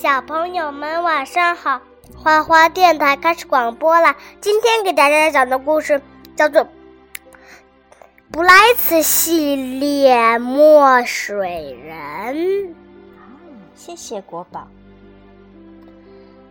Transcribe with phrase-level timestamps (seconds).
[0.00, 1.80] 小朋友们晚上好，
[2.16, 4.16] 花花电台开始广播了。
[4.40, 6.02] 今天给大家讲的故事
[6.34, 6.62] 叫做
[8.30, 12.36] 《布莱茨系列墨水人》。
[13.76, 14.66] 谢谢国宝。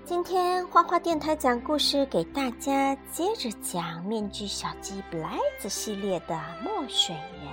[0.05, 7.51] 今天花花电台讲故事给大家，接着讲《面具小鸡布莱兹》系列的墨水人。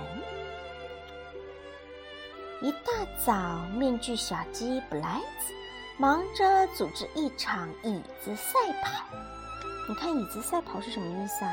[2.61, 2.91] 一大
[3.23, 3.33] 早，
[3.77, 5.53] 面具小鸡布莱兹
[6.01, 9.05] 忙着组织一场椅子赛跑。
[9.87, 11.51] 你看，椅子赛跑是什么意思啊？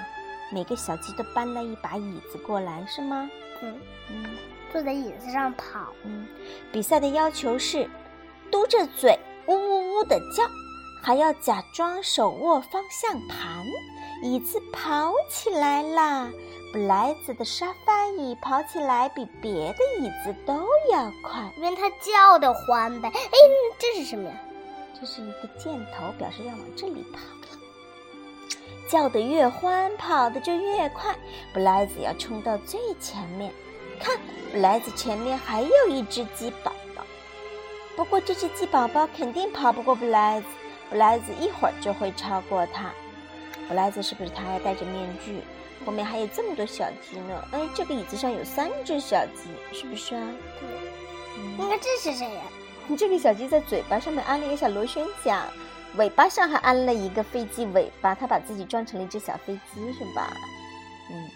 [0.50, 3.28] 每个小鸡都搬了一把椅子过来，是吗？
[3.60, 4.24] 嗯嗯，
[4.72, 5.92] 坐在椅子上跑。
[6.04, 6.26] 嗯，
[6.72, 7.86] 比赛的要求是
[8.50, 10.44] 嘟着嘴，呜呜呜的叫。
[11.02, 13.62] 还要假装手握方向盘，
[14.22, 16.30] 椅子跑起来啦！
[16.72, 23.08] 布莱兹的沙发椅跑起来比别的椅子都要快，因为它叫的欢呗。
[23.14, 23.38] 哎，
[23.78, 24.34] 这是什么呀？
[25.00, 27.20] 这是一个箭头，表示要往这里跑。
[28.88, 31.14] 叫得越欢，跑的就越快。
[31.52, 33.52] 布莱兹要冲到最前面。
[34.00, 34.16] 看，
[34.50, 37.04] 布莱兹前面还有一只鸡宝宝，
[37.94, 40.46] 不过这只鸡宝宝肯定跑不过布莱兹。
[40.88, 42.90] 布莱兹一会儿就会超过他。
[43.68, 45.42] 布莱兹是不是他还戴着面具？
[45.86, 47.44] 后面还有这么多小鸡呢。
[47.52, 50.22] 哎，这个椅子上有三只小鸡，是不是啊？
[50.58, 50.68] 对。
[51.64, 52.42] 应该这是谁呀？
[52.96, 55.46] 这个小鸡在嘴巴上面安了一个小螺旋桨，
[55.96, 60.32] 尾巴上还安了一个飞机尾巴，它把自己装成了一只小飞机，是吧？
[61.10, 61.28] 嗯。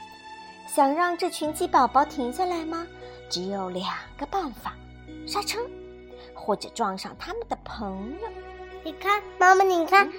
[0.66, 2.86] 想让这群鸡宝宝停下来吗？
[3.28, 3.86] 只有两
[4.16, 4.74] 个办法：
[5.26, 5.60] 刹车，
[6.34, 8.28] 或者撞上他们的朋友。
[8.82, 10.10] 你看，妈妈，你看，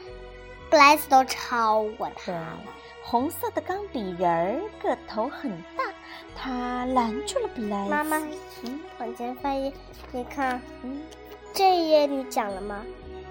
[0.69, 2.59] 布莱斯都超过他了。
[3.03, 5.83] 红色的钢笔人儿个头很大，
[6.35, 7.89] 他拦住了布莱斯。
[7.89, 8.17] 妈妈，
[8.63, 9.71] 嗯，往前翻页，
[10.11, 11.01] 你看，嗯，
[11.53, 12.83] 这一页你讲了吗？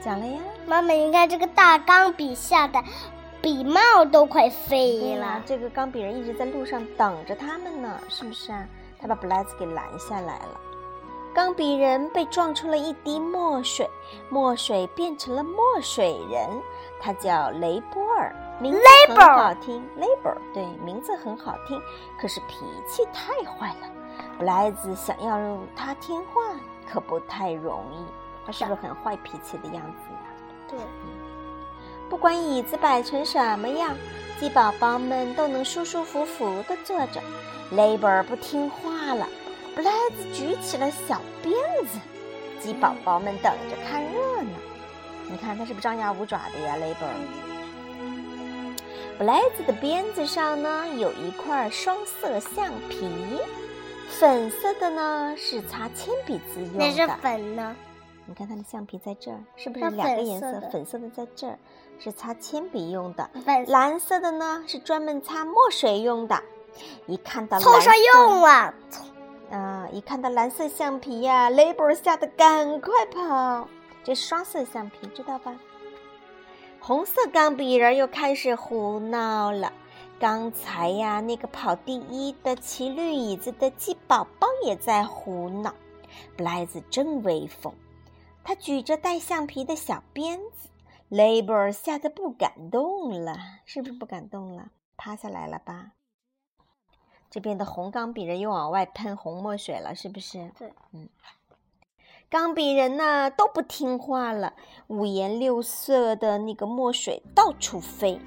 [0.04, 0.38] 讲了呀。
[0.66, 2.82] 妈妈，你看这个大钢笔下的
[3.40, 5.42] 笔帽都快飞了。
[5.46, 8.66] 这个钢笔人一直在路上等着他们呢，是不是啊？
[9.00, 10.60] 他把布莱斯给拦下来了。
[11.34, 13.88] 钢笔人被撞出了一滴墨水，
[14.28, 16.48] 墨水变成了墨水人，
[17.00, 19.82] 他叫雷波尔，名字很好听。
[19.96, 21.80] 雷波尔，对，名字很好听，
[22.20, 23.88] 可是脾气太坏了。
[24.38, 26.42] 布莱兹想要让他听话，
[26.86, 28.04] 可不太容易。
[28.44, 30.68] 他是不是很坏脾气的样子呀？
[30.68, 30.78] 对。
[32.10, 33.96] 不管椅子摆成什么样，
[34.38, 37.22] 鸡宝宝们都能舒舒服服地坐着。
[37.70, 39.26] 雷波尔不听话了。
[39.74, 41.54] 布莱兹举起了小鞭
[41.86, 41.98] 子，
[42.60, 44.50] 鸡宝宝们等着看热闹。
[45.30, 47.08] 你看它是不是张牙舞爪的呀？，Labor？
[49.16, 53.08] 布莱兹的鞭子上呢有一块双色橡皮，
[54.08, 56.78] 粉色的呢是擦铅笔字用的。
[56.78, 57.74] 那是粉呢？
[58.26, 60.60] 你看它的橡皮在这儿，是不是两个颜色？
[60.70, 61.58] 粉色的在这儿
[61.98, 63.30] 是擦铅笔用的，
[63.68, 66.38] 蓝色的呢是专门擦墨水用的。
[67.06, 68.74] 一看到凑上用了。
[69.52, 69.88] 啊！
[69.92, 73.68] 一看到蓝色橡皮呀，，Labor 吓得赶快跑。
[74.02, 75.54] 这是双色橡皮，知道吧？
[76.80, 79.72] 红色钢笔人又开始胡闹了。
[80.18, 85.74] 刚才呀，那个跑第一的骑绿椅子的鸡宝宝也在胡闹。
[86.36, 87.74] 布莱兹真威风，
[88.42, 90.68] 他举着带橡皮的小鞭子。
[91.10, 94.68] ，Labor 吓得不敢动了，是不是不敢动了？
[94.96, 95.92] 趴下来了吧？
[97.32, 100.50] 这边的红钢笔人又往外喷红墨水了，是不是？
[100.58, 101.08] 对，嗯，
[102.28, 104.52] 钢笔人呢都不听话了，
[104.88, 108.20] 五颜六色的那个墨水到处飞，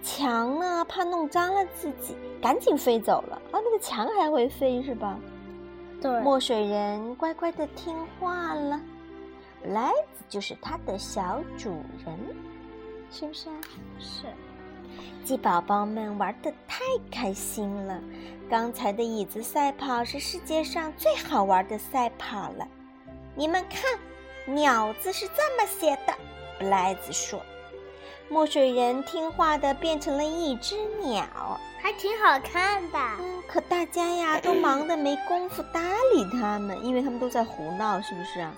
[0.00, 3.42] 墙呢怕弄脏了自己，赶紧飞走了。
[3.50, 5.18] 哦，那个墙还会飞是吧？
[6.00, 8.80] 对，墨水人乖乖的听话了，
[9.64, 12.16] 莱子就是他的小主人，
[13.10, 13.56] 是不是啊？
[13.98, 14.26] 是。
[15.24, 18.00] 鸡宝宝们玩的太开心了，
[18.48, 22.66] 刚才的椅子赛跑是世界上最好玩的赛跑了。
[23.34, 23.98] 你们看
[24.52, 26.14] ，“鸟”字是这么写的。
[26.58, 27.40] 布莱兹说
[28.28, 31.24] ：“墨水人听话的变成了一只鸟，
[31.80, 35.80] 还挺好看的。”嗯，可大家呀都忙得没工夫搭
[36.14, 38.52] 理他们，因为他们都在胡闹，是不是啊？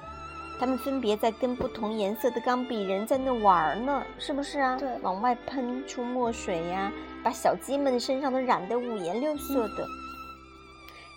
[0.62, 4.76] 他们分别在跟不同颜色的钢笔人在那玩呢，是不是啊？
[4.78, 9.84] 对，往外喷出墨水呀，把小鸡们身上都染得五颜六色的。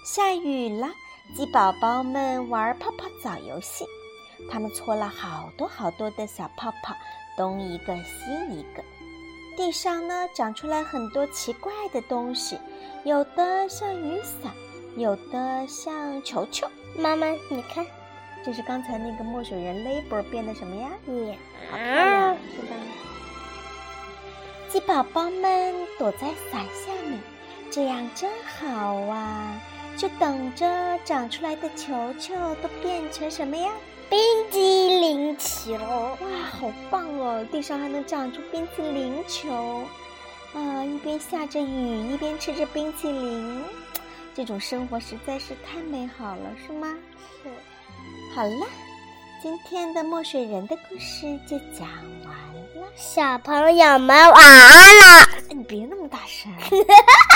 [0.04, 0.88] 下雨了，
[1.38, 3.86] 鸡宝宝们玩泡泡澡游戏，
[4.50, 6.96] 他们搓了好多好多的小泡泡，
[7.38, 8.84] 东一个西一个。
[9.56, 12.58] 地上呢长出来很多奇怪的东西，
[13.04, 14.52] 有的像雨伞，
[14.98, 16.68] 有的像球球。
[16.98, 17.86] 妈妈，你看。
[18.46, 20.92] 这是刚才那个墨水人 Labor 变的什么呀？
[21.06, 21.36] 鸟，
[21.72, 22.76] 好漂亮，是吧？
[24.70, 27.20] 鸡宝宝们躲在伞下面，
[27.72, 29.60] 这样真好啊！
[29.98, 33.72] 就等着长出来的球球都变成什么呀？
[34.12, 34.20] 冰
[34.52, 35.74] 激凌球！
[35.74, 36.18] 哇，
[36.52, 37.44] 好棒哦！
[37.52, 39.82] 地上还能长出冰淇淋球，
[40.54, 43.64] 啊，一边下着雨，一边吃着冰淇淋，
[44.36, 46.96] 这种生活实在是太美好了，是吗？
[47.42, 47.50] 是。
[48.36, 48.68] 好了，
[49.42, 51.88] 今天的墨水人的故事就讲
[52.26, 52.34] 完
[52.76, 52.86] 了。
[52.94, 55.26] 小朋友们晚安了。
[55.52, 56.52] 你别那么大声。